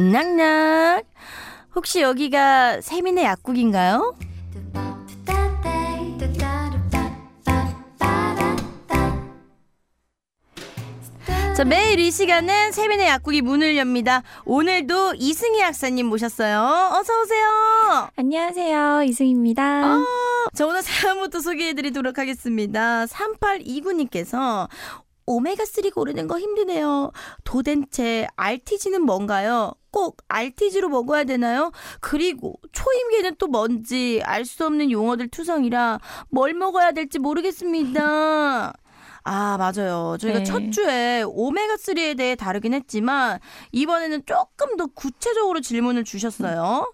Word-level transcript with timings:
낙낙. 0.00 1.02
혹시 1.74 2.00
여기가 2.00 2.80
세민의 2.80 3.24
약국인가요? 3.24 4.14
자, 11.54 11.64
매일 11.64 11.98
이 12.00 12.10
시간은 12.10 12.72
세민의 12.72 13.06
약국이 13.08 13.42
문을 13.42 13.76
엽니다. 13.76 14.22
오늘도 14.46 15.14
이승희 15.16 15.60
약사님 15.60 16.06
모셨어요. 16.06 16.58
어서 16.98 17.20
오세요. 17.20 18.08
안녕하세요. 18.16 19.02
이승입니다. 19.02 19.62
아, 19.62 20.04
자, 20.54 20.66
오늘 20.66 20.80
사연부터 20.80 21.40
소개해드리도록 21.40 22.18
하겠습니다. 22.18 23.04
3829님께서 23.04 24.68
오메가3 25.26 25.92
고르는 25.92 26.26
거 26.26 26.38
힘드네요. 26.38 27.12
도대체 27.44 28.26
RTG는 28.36 29.02
뭔가요? 29.02 29.72
꼭 29.90 30.18
RTG로 30.28 30.88
먹어야 30.88 31.24
되나요? 31.24 31.72
그리고 32.00 32.54
초임계는 32.72 33.36
또 33.38 33.46
뭔지 33.46 34.20
알 34.24 34.44
수 34.44 34.66
없는 34.66 34.90
용어들 34.90 35.28
투성이라 35.28 36.00
뭘 36.30 36.54
먹어야 36.54 36.92
될지 36.92 37.18
모르겠습니다. 37.18 38.72
아, 39.22 39.56
맞아요. 39.58 40.16
저희가 40.18 40.38
네. 40.38 40.44
첫 40.44 40.70
주에 40.72 41.22
오메가3에 41.24 42.16
대해 42.16 42.34
다루긴 42.34 42.72
했지만, 42.72 43.38
이번에는 43.70 44.22
조금 44.24 44.76
더 44.78 44.86
구체적으로 44.86 45.60
질문을 45.60 46.04
주셨어요. 46.04 46.90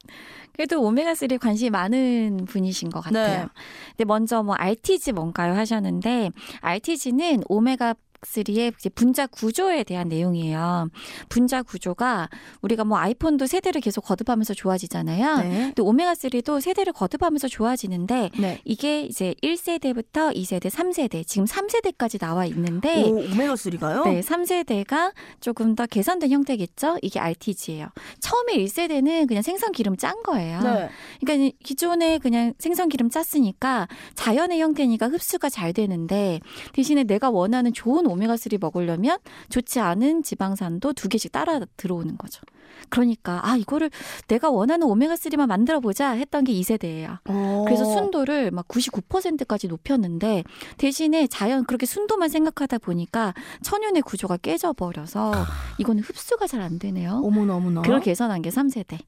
그래도 0.52 0.80
오메가3에 0.80 1.38
관심이 1.38 1.70
많은 1.70 2.46
분이신 2.48 2.90
것 2.90 3.00
같아요. 3.00 3.42
네. 3.44 3.48
근데 3.90 4.04
먼저 4.06 4.42
뭐 4.42 4.54
RTG 4.58 5.12
뭔가요 5.12 5.54
하셨는데 5.54 6.30
RTG는 6.62 7.42
오메가 7.46 7.94
3의 8.34 8.74
이제 8.78 8.88
분자 8.88 9.26
구조에 9.28 9.84
대한 9.84 10.08
내용이에요. 10.08 10.88
분자 11.28 11.62
구조가 11.62 12.28
우리가 12.62 12.84
뭐 12.84 12.98
아이폰도 12.98 13.46
세대를 13.46 13.80
계속 13.80 14.02
거듭하면서 14.02 14.54
좋아지잖아요. 14.54 15.36
네. 15.38 15.72
근데 15.74 15.82
오메가3도 15.82 16.60
세대를 16.60 16.92
거듭하면서 16.92 17.48
좋아지는데 17.48 18.30
네. 18.38 18.60
이게 18.64 19.02
이제 19.02 19.34
1세대부터 19.42 20.34
2세대, 20.34 20.70
3세대, 20.70 21.26
지금 21.26 21.46
3세대까지 21.46 22.18
나와 22.20 22.46
있는데 22.46 23.04
오, 23.04 23.22
오메가3가요? 23.22 24.04
네, 24.04 24.20
3세대가 24.20 25.12
조금 25.40 25.74
더 25.74 25.86
개선된 25.86 26.30
형태겠죠? 26.30 26.98
이게 27.02 27.20
RTG예요. 27.20 27.88
처음에 28.20 28.56
1세대는 28.56 29.28
그냥 29.28 29.42
생선 29.42 29.72
기름 29.72 29.96
짠 29.96 30.22
거예요. 30.22 30.60
네. 30.60 30.88
그러니까 31.20 31.56
기존에 31.62 32.18
그냥 32.18 32.52
생선 32.58 32.88
기름 32.88 33.10
짰으니까 33.10 33.88
자연의 34.14 34.60
형태니까 34.60 35.06
흡수가 35.08 35.48
잘 35.48 35.72
되는데 35.72 36.40
대신에 36.72 37.04
내가 37.04 37.30
원하는 37.30 37.72
좋은 37.72 38.06
오메가3 38.16 38.60
먹으려면 38.60 39.18
좋지 39.48 39.80
않은 39.80 40.22
지방산도 40.22 40.92
두 40.94 41.08
개씩 41.08 41.32
따라 41.32 41.60
들어오는 41.76 42.16
거죠. 42.18 42.42
그러니까 42.90 43.40
아 43.42 43.56
이거를 43.56 43.90
내가 44.28 44.50
원하는 44.50 44.86
오메가3만 44.86 45.46
만들어 45.46 45.80
보자 45.80 46.10
했던 46.10 46.44
게 46.44 46.52
2세대예요. 46.52 47.18
그래서 47.64 47.82
어. 47.88 47.94
순도를 47.94 48.50
막 48.50 48.68
99%까지 48.68 49.68
높였는데 49.68 50.44
대신에 50.76 51.26
자연 51.26 51.64
그렇게 51.64 51.86
순도만 51.86 52.28
생각하다 52.28 52.78
보니까 52.78 53.32
천연의 53.62 54.02
구조가 54.02 54.38
깨져 54.38 54.72
버려서 54.72 55.32
이거는 55.78 56.02
흡수가 56.02 56.46
잘 56.46 56.56
안 56.66 56.78
되네요. 56.78 57.20
어머나 57.22 57.56
어머나. 57.56 57.82
그걸 57.82 58.00
개선한 58.00 58.42
게 58.42 58.50
3세대. 58.50 58.98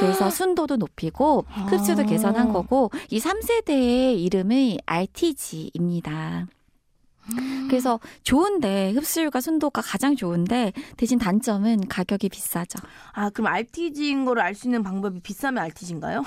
그래서 0.00 0.30
순도도 0.32 0.76
높이고 0.76 1.44
흡수도 1.68 2.02
아. 2.02 2.06
개선한 2.06 2.52
거고 2.52 2.90
이 3.10 3.20
3세대의 3.20 4.18
이름이 4.20 4.78
RTG입니다. 4.86 6.46
그래서 7.68 8.00
좋은데 8.22 8.92
흡수율과 8.92 9.40
순도가 9.40 9.82
가장 9.82 10.16
좋은데 10.16 10.72
대신 10.96 11.18
단점은 11.18 11.88
가격이 11.88 12.28
비싸죠. 12.28 12.78
아 13.12 13.30
그럼 13.30 13.48
RTG인 13.52 14.24
거를 14.24 14.42
알수 14.42 14.66
있는 14.66 14.82
방법이 14.82 15.20
비싸면 15.20 15.62
RTG인가요? 15.64 16.22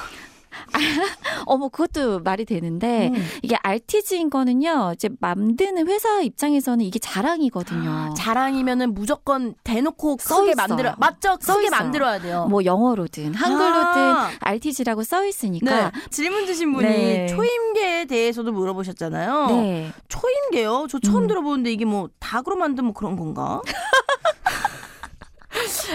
어머 1.46 1.70
그것도 1.70 2.20
말이 2.20 2.46
되는데 2.46 3.10
음. 3.14 3.26
이게 3.42 3.58
RTG인 3.62 4.30
거는요. 4.30 4.92
이제 4.96 5.10
만드는 5.20 5.88
회사 5.88 6.22
입장에서는 6.22 6.84
이게 6.84 7.00
자랑이거든요. 7.00 8.14
자랑이면은 8.18 8.94
무조건 8.94 9.56
대놓고 9.64 10.18
써 10.20 10.42
크게. 10.42 10.56
만들어 10.56 10.96
맞죠? 10.98 11.38
써 11.40 11.56
크게. 11.56 11.70
만들어야 11.70 12.20
돼요. 12.20 12.48
뭐 12.50 12.64
영어로든 12.66 13.34
한글로든 13.34 14.02
아. 14.02 14.32
RTG라고 14.40 15.04
써 15.04 15.26
있으니까 15.26 15.92
네. 15.92 16.02
질문 16.10 16.46
주신 16.46 16.74
분이 16.74 16.88
네. 16.88 17.28
초임계에 17.28 18.06
대해서도 18.06 18.52
물어보셨잖아요. 18.52 19.48
네. 19.48 19.92
초임계요? 20.10 20.88
저 20.90 21.00
처음 21.00 21.24
음. 21.24 21.28
들어보는데 21.28 21.72
이게 21.72 21.86
뭐 21.86 22.10
닭으로 22.20 22.56
만든 22.56 22.86
뭐 22.86 22.94
그런 22.94 23.16
건가? 23.16 23.62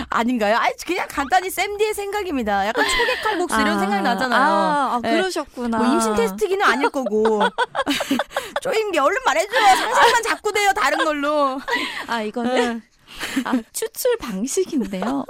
아닌가요? 0.09 0.57
아니 0.57 0.75
그냥 0.87 1.07
간단히 1.11 1.51
쌤디의 1.51 1.95
생각입니다. 1.95 2.67
약간 2.67 2.85
초계 2.89 3.17
칼국수 3.23 3.61
이런 3.61 3.79
생각이 3.79 4.03
나잖아요. 4.03 4.41
아, 4.43 4.95
아, 4.95 5.01
네. 5.03 5.11
그러셨구나. 5.13 5.79
뭐 5.79 5.87
임신 5.87 6.15
테스트기는 6.15 6.65
아닐 6.65 6.91
거고. 6.91 7.43
쪼임게 8.63 8.99
얼른 8.99 9.19
말해줘. 9.25 9.53
상상만 9.53 10.23
자꾸 10.23 10.53
돼요. 10.53 10.73
다른 10.75 11.05
걸로. 11.05 11.61
아 12.07 12.23
이거는 12.23 12.83
아, 13.45 13.53
추출 13.73 14.17
방식인데요. 14.19 15.25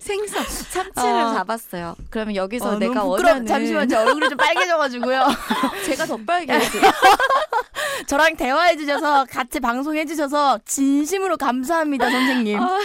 생선 0.00 0.44
참치를 0.44 1.08
아. 1.08 1.34
잡았어요. 1.34 1.94
그러면 2.10 2.34
여기서 2.36 2.70
어, 2.70 2.78
내가. 2.78 3.04
원하는 3.04 3.46
잠시만 3.46 3.88
제 3.88 3.96
얼굴이 3.96 4.28
좀 4.28 4.36
빨개져가지고요. 4.36 5.26
제가 5.86 6.06
더 6.06 6.18
빨개지. 6.26 6.80
저랑 8.06 8.36
대화해 8.36 8.76
주셔서 8.76 9.24
같이 9.24 9.60
방송해 9.60 10.04
주셔서 10.04 10.58
진심으로 10.64 11.36
감사합니다, 11.36 12.10
선생님. 12.10 12.60
아. 12.60 12.78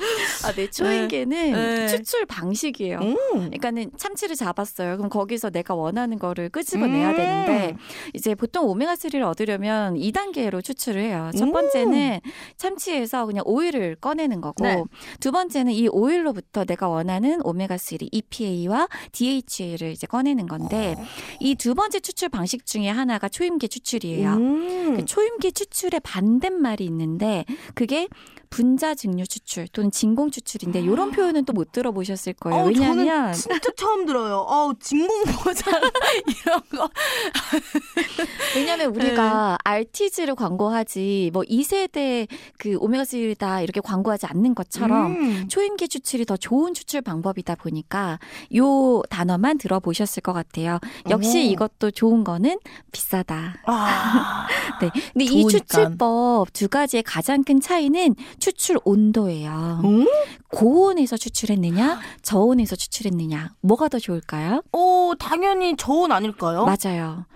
아, 0.44 0.52
내 0.52 0.68
초인계는 0.68 1.52
네. 1.52 1.88
추출 1.88 2.26
방식이에요. 2.26 2.98
음. 2.98 3.16
그러니까는 3.32 3.90
참치를 3.96 4.34
잡았어요. 4.36 4.96
그럼 4.96 5.08
거기서 5.10 5.50
내가 5.50 5.74
원하는 5.74 6.18
거를 6.18 6.48
끄집어내야 6.48 7.10
음. 7.10 7.16
되는데 7.16 7.76
이제 8.14 8.34
보통 8.34 8.66
오메가3를 8.66 9.22
얻으려면 9.28 9.94
2단계로 9.94 10.64
추출을 10.64 11.00
해요. 11.02 11.30
첫 11.36 11.44
음. 11.44 11.52
번째는 11.52 12.20
참치에서 12.56 13.26
그냥 13.26 13.44
오일을 13.46 13.96
꺼내는 14.00 14.40
거고 14.40 14.64
네. 14.64 14.82
두 15.20 15.30
번째는 15.32 15.72
이 15.72 15.88
오일로부터 15.88 16.64
내가 16.64 16.88
원하는 16.88 17.38
오메가3 17.40 18.08
EPA와 18.10 18.88
DHA를 19.12 19.92
이제 19.92 20.06
꺼내는 20.06 20.46
건데 20.48 20.96
이 21.38 21.54
두 21.60 21.74
번째 21.74 22.00
추출 22.00 22.30
방식 22.30 22.64
중에 22.64 22.88
하나가 22.88 23.28
초임계 23.28 23.68
추출이에요. 23.68 24.32
음. 24.32 24.96
그 24.96 25.04
초임계 25.04 25.50
추출의 25.50 26.00
반대말이 26.02 26.84
있는데 26.86 27.44
그게 27.74 28.08
분자 28.50 28.94
증류 28.96 29.26
추출 29.26 29.68
또는 29.68 29.90
진공 29.90 30.30
추출인데 30.30 30.80
이런 30.80 31.10
표현은 31.12 31.44
또 31.44 31.52
못 31.52 31.72
들어보셨을 31.72 32.32
거예요. 32.34 32.62
어우, 32.62 32.68
왜냐하면 32.68 33.32
진짜 33.34 33.70
처음 33.76 34.06
들어요. 34.06 34.36
어우, 34.48 34.74
진공 34.80 35.24
보장 35.42 35.74
이런 36.26 36.60
거. 36.70 36.88
왜냐하면 38.56 38.94
우리가 38.94 39.58
RTG를 39.64 40.34
광고하지 40.34 41.30
뭐 41.32 41.42
2세대 41.42 42.26
그 42.58 42.76
오메가 42.78 43.04
3다 43.04 43.62
이렇게 43.62 43.80
광고하지 43.80 44.26
않는 44.26 44.54
것처럼 44.54 45.12
음. 45.12 45.48
초임계 45.48 45.86
추출이 45.88 46.24
더 46.24 46.36
좋은 46.36 46.74
추출 46.74 47.00
방법이다 47.02 47.56
보니까 47.56 48.18
요 48.56 49.02
단어만 49.10 49.58
들어보셨을 49.58 50.22
것 50.22 50.32
같아요. 50.32 50.78
역시 51.10 51.38
오. 51.38 51.52
이것도 51.52 51.90
좋은 51.90 52.24
거는 52.24 52.58
비싸다. 52.92 53.56
아. 53.66 54.46
네. 54.80 54.90
근데 55.12 55.24
이 55.24 55.28
좋으니까. 55.42 55.48
추출법 55.58 56.52
두 56.52 56.68
가지의 56.68 57.02
가장 57.02 57.44
큰 57.44 57.60
차이는 57.60 58.14
추출 58.40 58.78
온도예요. 58.84 59.80
음? 59.84 60.06
고온에서 60.48 61.16
추출했느냐, 61.16 62.00
저온에서 62.22 62.74
추출했느냐, 62.74 63.52
뭐가 63.60 63.88
더 63.88 63.98
좋을까요? 63.98 64.62
오, 64.72 65.14
당연히 65.18 65.76
저온 65.76 66.10
아닐까요? 66.10 66.64
맞아요. 66.64 67.26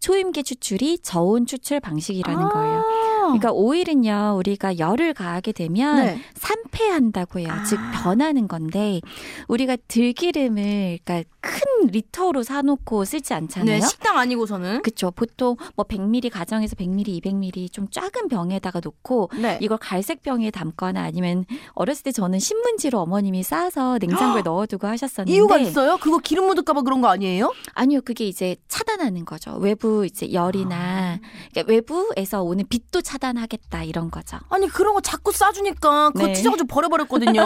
초임계 0.00 0.42
추출이 0.42 0.98
저온 1.00 1.46
추출 1.46 1.80
방식이라는 1.80 2.42
아. 2.42 2.48
거예요. 2.48 3.05
그러니까 3.26 3.52
오일은요, 3.52 4.36
우리가 4.38 4.78
열을 4.78 5.14
가하게 5.14 5.52
되면 5.52 6.04
네. 6.04 6.20
산패한다고 6.34 7.40
해요. 7.40 7.48
아. 7.50 7.64
즉 7.64 7.78
변하는 8.02 8.48
건데 8.48 9.00
우리가 9.48 9.76
들기름을 9.88 10.98
그러니까 11.04 11.28
큰 11.40 11.86
리터로 11.88 12.42
사놓고 12.42 13.04
쓰지 13.04 13.34
않잖아요. 13.34 13.80
네, 13.80 13.86
식당 13.86 14.18
아니고서는. 14.18 14.82
그렇죠. 14.82 15.10
보통 15.10 15.56
뭐 15.74 15.84
100ml 15.84 16.30
가정에서 16.30 16.76
100ml, 16.76 17.22
200ml 17.22 17.72
좀 17.72 17.88
작은 17.90 18.28
병에다가 18.28 18.80
놓고 18.82 19.30
네. 19.40 19.58
이걸 19.60 19.78
갈색 19.78 20.22
병에 20.22 20.50
담거나 20.50 21.02
아니면 21.02 21.44
어렸을 21.74 22.04
때 22.04 22.12
저는 22.12 22.38
신문지로 22.38 23.00
어머님이 23.00 23.42
싸서 23.42 23.98
냉장고에 24.00 24.42
넣어두고 24.42 24.86
하셨었는데 24.86 25.34
이유가 25.34 25.58
있어요? 25.58 25.98
그거 25.98 26.18
기름 26.18 26.46
묻을까봐 26.46 26.82
그런 26.82 27.00
거 27.00 27.08
아니에요? 27.08 27.52
아니요, 27.74 28.00
그게 28.04 28.26
이제 28.26 28.56
차단하는 28.68 29.24
거죠. 29.24 29.56
외부 29.56 30.04
이제 30.06 30.32
열이나 30.32 31.18
그러니까 31.52 31.72
외부에서 31.72 32.42
오는 32.42 32.64
빛도 32.68 33.02
차단. 33.02 33.15
차단하겠다 33.16 33.82
이런 33.84 34.10
거죠. 34.10 34.38
아니 34.48 34.68
그런 34.68 34.94
거 34.94 35.00
자꾸 35.00 35.32
싸주니까 35.32 36.10
그거 36.10 36.26
네. 36.26 36.34
찢어가지고 36.34 36.68
버려버렸거든요. 36.68 37.42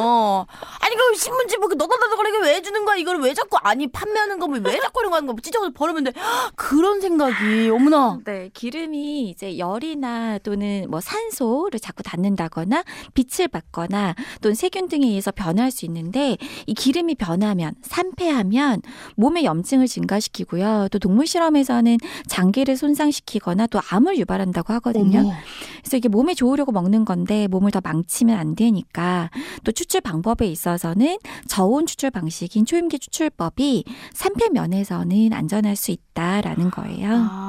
아니 0.80 0.96
그 0.96 1.16
신문지 1.16 1.58
뭐 1.58 1.68
너다다다거리게 1.68 2.38
왜 2.42 2.62
주는 2.62 2.84
거야? 2.84 2.96
이걸 2.96 3.20
왜 3.20 3.32
자꾸 3.34 3.56
아니 3.62 3.86
판매하는 3.86 4.38
거면 4.38 4.64
왜 4.64 4.78
자꾸 4.80 5.00
이런 5.00 5.10
거 5.10 5.16
하는 5.16 5.26
거 5.28 5.40
찢어가지고 5.40 5.74
버리면 5.74 6.04
돼? 6.04 6.12
그런 6.56 7.00
생각이 7.00 7.70
어머나. 7.70 8.18
네, 8.24 8.50
기름이 8.52 9.30
이제 9.30 9.58
열이나 9.58 10.38
또는 10.38 10.86
뭐 10.90 11.00
산소를 11.00 11.80
자꾸 11.80 12.02
닿는다거나 12.02 12.84
빛을 13.14 13.48
받거나 13.48 14.14
또는 14.40 14.54
세균 14.54 14.88
등에 14.88 15.06
의해서 15.06 15.30
변할 15.30 15.70
수 15.70 15.84
있는데 15.86 16.36
이 16.66 16.74
기름이 16.74 17.14
변하면 17.14 17.74
산패하면 17.82 18.82
몸의 19.16 19.44
염증을 19.44 19.86
증가시키고요. 19.86 20.88
또 20.90 20.98
동물 20.98 21.26
실험에서는 21.26 21.98
장기를 22.26 22.76
손상시키거나 22.76 23.68
또 23.68 23.80
암을 23.90 24.18
유발한다고 24.18 24.72
하거든요. 24.74 25.20
어머. 25.20 25.32
그래서 25.80 25.96
이게 25.96 26.08
몸에 26.08 26.34
좋으려고 26.34 26.72
먹는 26.72 27.04
건데 27.04 27.46
몸을 27.48 27.70
더 27.70 27.80
망치면 27.82 28.38
안 28.38 28.54
되니까 28.54 29.30
또 29.64 29.72
추출 29.72 30.00
방법에 30.00 30.46
있어서는 30.46 31.18
저온 31.48 31.86
추출 31.86 32.10
방식인 32.10 32.64
초임계 32.66 32.98
추출법이 32.98 33.84
산패 34.12 34.50
면에서는 34.50 35.32
안전할 35.32 35.76
수 35.76 35.90
있다라는 35.90 36.70
거예요. 36.70 37.08
아. 37.12 37.39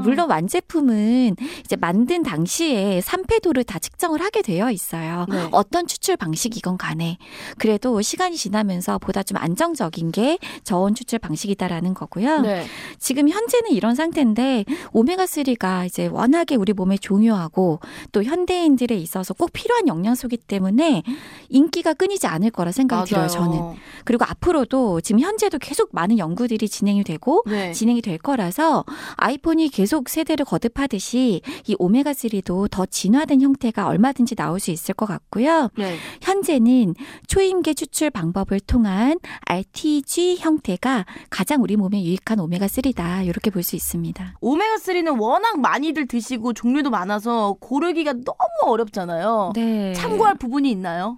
물론 0.00 0.30
완제품은 0.30 1.36
이제 1.64 1.76
만든 1.76 2.22
당시에 2.22 3.00
산패도를 3.00 3.64
다 3.64 3.78
측정을 3.78 4.20
하게 4.20 4.42
되어 4.42 4.70
있어요. 4.70 5.26
네. 5.28 5.48
어떤 5.52 5.86
추출 5.86 6.16
방식이건 6.16 6.78
간에 6.78 7.18
그래도 7.58 8.00
시간이 8.00 8.36
지나면서 8.36 8.98
보다 8.98 9.22
좀 9.22 9.38
안정적인 9.38 10.12
게 10.12 10.38
저온 10.64 10.94
추출 10.94 11.18
방식이다라는 11.18 11.94
거고요. 11.94 12.40
네. 12.40 12.64
지금 12.98 13.28
현재는 13.28 13.70
이런 13.70 13.94
상태인데 13.94 14.64
오메가 14.92 15.24
3가 15.24 15.86
이제 15.86 16.06
워낙에 16.06 16.56
우리 16.56 16.72
몸에 16.72 16.96
중요하고 16.98 17.80
또 18.12 18.22
현대인들에 18.22 18.96
있어서 18.96 19.34
꼭 19.34 19.52
필요한 19.52 19.88
영양소이기 19.88 20.38
때문에 20.38 21.02
인기가 21.48 21.94
끊이지 21.94 22.26
않을 22.26 22.50
거라 22.50 22.72
생각이 22.72 23.10
들어요, 23.10 23.28
저는. 23.28 23.60
그리고 24.04 24.24
앞으로도 24.24 25.00
지금 25.00 25.20
현재도 25.20 25.58
계속 25.58 25.90
많은 25.92 26.18
연구들이 26.18 26.68
진행이 26.68 27.04
되고 27.04 27.42
네. 27.46 27.72
진행이 27.72 28.02
될 28.02 28.18
거라서 28.18 28.84
아이폰이 29.16 29.69
계속 29.70 30.08
세대를 30.08 30.44
거듭하듯이 30.44 31.40
이 31.66 31.74
오메가3도 31.76 32.70
더 32.70 32.86
진화된 32.86 33.40
형태가 33.40 33.86
얼마든지 33.86 34.34
나올 34.34 34.60
수 34.60 34.70
있을 34.70 34.94
것 34.94 35.06
같고요. 35.06 35.68
네. 35.76 35.96
현재는 36.22 36.94
초임계 37.26 37.74
추출 37.74 38.10
방법을 38.10 38.60
통한 38.60 39.18
RTG 39.46 40.36
형태가 40.38 41.06
가장 41.30 41.62
우리 41.62 41.76
몸에 41.76 42.02
유익한 42.02 42.38
오메가3다. 42.38 43.26
이렇게 43.26 43.50
볼 43.50 43.62
수 43.62 43.76
있습니다. 43.76 44.34
오메가3는 44.40 45.20
워낙 45.20 45.60
많이들 45.60 46.06
드시고 46.06 46.54
종류도 46.54 46.88
많아서 46.90 47.56
고르기가 47.60 48.12
너무 48.14 48.72
어렵잖아요. 48.72 49.52
네. 49.54 49.92
참고할 49.92 50.36
부분이 50.36 50.70
있나요? 50.70 51.16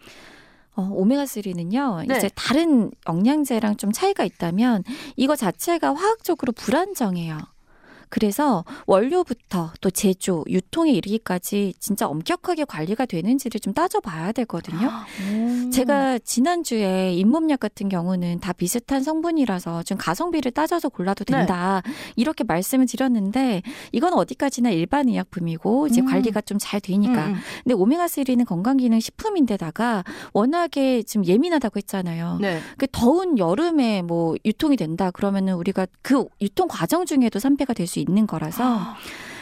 어, 0.74 0.88
오메가3는요, 0.90 2.06
네. 2.06 2.16
이제 2.16 2.30
다른 2.34 2.90
영양제랑 3.08 3.76
좀 3.76 3.92
차이가 3.92 4.24
있다면 4.24 4.82
이거 5.16 5.36
자체가 5.36 5.94
화학적으로 5.94 6.52
불안정해요. 6.52 7.38
그래서 8.12 8.64
원료부터 8.86 9.72
또 9.80 9.90
제조, 9.90 10.44
유통에 10.46 10.92
이르기까지 10.92 11.72
진짜 11.78 12.06
엄격하게 12.06 12.66
관리가 12.66 13.06
되는지를 13.06 13.58
좀 13.58 13.72
따져봐야 13.72 14.32
되거든요. 14.32 14.90
음. 15.20 15.70
제가 15.72 16.18
지난주에 16.18 17.14
잇몸약 17.14 17.58
같은 17.60 17.88
경우는 17.88 18.40
다 18.40 18.52
비슷한 18.52 19.02
성분이라서 19.02 19.84
좀 19.84 19.96
가성비를 19.96 20.50
따져서 20.50 20.90
골라도 20.90 21.24
네. 21.24 21.38
된다. 21.38 21.80
이렇게 22.14 22.44
말씀을 22.44 22.84
드렸는데 22.84 23.62
이건 23.92 24.12
어디까지나 24.12 24.68
일반 24.68 25.08
의약품이고 25.08 25.86
이제 25.86 26.02
음. 26.02 26.06
관리가 26.06 26.42
좀 26.42 26.58
잘 26.58 26.80
되니까. 26.80 27.28
음, 27.28 27.36
근데 27.64 27.74
오메가3는 27.74 28.46
건강기능 28.46 29.00
식품인데다가 29.00 30.04
워낙에 30.32 31.02
좀 31.02 31.24
예민하다고 31.24 31.78
했잖아요. 31.78 32.38
네. 32.40 32.60
그 32.76 32.86
더운 32.92 33.38
여름에 33.38 34.02
뭐 34.02 34.36
유통이 34.44 34.76
된다 34.76 35.10
그러면은 35.10 35.54
우리가 35.54 35.86
그 36.02 36.26
유통 36.42 36.68
과정 36.68 37.06
중에도 37.06 37.38
산패가 37.38 37.72
될 37.72 37.86
수 37.86 38.01
있는 38.02 38.26
거라서 38.26 38.94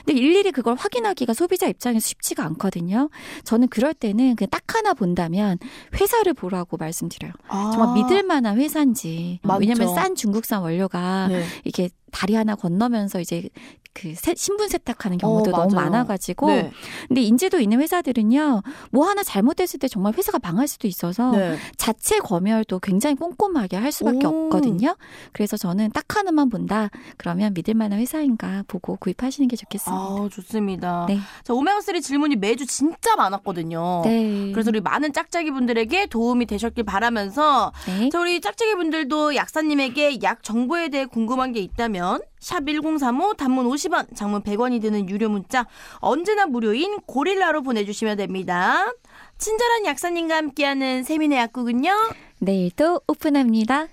근데 0.04 0.18
일일이 0.18 0.50
그걸 0.52 0.74
확인하기가 0.76 1.34
소비자 1.34 1.66
입장에서 1.66 2.06
쉽지가 2.06 2.44
않거든요. 2.44 3.10
저는 3.44 3.68
그럴 3.68 3.94
때는 3.94 4.36
그냥 4.36 4.48
딱 4.50 4.62
하나 4.74 4.94
본다면 4.94 5.58
회사를 6.00 6.34
보라고 6.34 6.76
말씀드려요. 6.76 7.32
아. 7.48 7.70
정말 7.74 7.94
믿을 7.94 8.22
만한 8.22 8.58
회사인지. 8.58 9.40
맞죠. 9.42 9.60
왜냐면 9.60 9.94
싼 9.94 10.14
중국산 10.14 10.62
원료가 10.62 11.28
네. 11.28 11.44
이게 11.64 11.90
다리 12.10 12.34
하나 12.34 12.54
건너면서 12.54 13.20
이제 13.20 13.48
그 13.92 14.14
세- 14.14 14.34
신분 14.36 14.68
세탁하는 14.68 15.18
경우도 15.18 15.50
어, 15.50 15.64
너무. 15.64 15.74
많아가지고 15.74 16.46
네. 16.46 16.70
근데 17.08 17.22
인지도 17.22 17.58
있는 17.58 17.80
회사들은요 17.80 18.62
뭐 18.92 19.08
하나 19.08 19.24
잘못됐을 19.24 19.80
때 19.80 19.88
정말 19.88 20.14
회사가 20.16 20.38
망할 20.40 20.68
수도 20.68 20.86
있어서 20.86 21.32
네. 21.32 21.56
자체 21.76 22.18
검열도 22.20 22.78
굉장히 22.78 23.16
꼼꼼하게 23.16 23.76
할 23.76 23.90
수밖에 23.90 24.26
오. 24.26 24.46
없거든요. 24.46 24.96
그래서 25.32 25.56
저는 25.56 25.90
딱 25.92 26.04
하나만 26.16 26.50
본다. 26.50 26.88
그러면 27.16 27.52
믿을 27.52 27.74
만한 27.74 27.98
회사인가 27.98 28.62
보고 28.68 28.96
구입하시는 28.96 29.48
게 29.48 29.56
좋겠습니다. 29.56 30.00
아, 30.00 30.28
좋습니다. 30.30 31.06
네. 31.08 31.18
자, 31.42 31.52
오메가3 31.52 32.00
질문이 32.00 32.36
매주 32.36 32.66
진짜 32.66 33.16
많았거든요. 33.16 34.02
네. 34.04 34.52
그래서 34.52 34.70
우리 34.70 34.80
많은 34.80 35.12
짝짝이 35.12 35.50
분들에게 35.50 36.06
도움이 36.06 36.46
되셨길 36.46 36.84
바라면서 36.84 37.72
네. 37.86 38.08
자, 38.08 38.20
우리 38.20 38.40
짝짝이 38.40 38.76
분들도 38.76 39.34
약사님에게 39.34 40.18
약 40.22 40.44
정보에 40.44 40.90
대해 40.90 41.06
궁금한 41.06 41.52
게 41.52 41.58
있다 41.60 41.88
면 42.00 42.20
샵 42.40 42.64
1035 42.64 43.34
단문 43.34 43.66
50원, 43.66 44.16
장문 44.16 44.42
100원이 44.42 44.80
드는 44.80 45.08
유료 45.10 45.28
문자 45.28 45.66
언제나 45.96 46.46
무료인 46.46 46.98
고릴라로 47.00 47.62
보내주시면 47.62 48.16
됩니다. 48.16 48.90
친절한 49.38 49.84
약사님과 49.84 50.36
함께하는 50.36 51.02
세민의 51.04 51.38
약국은요. 51.38 51.92
내일도 52.38 53.02
오픈합니다. 53.06 53.88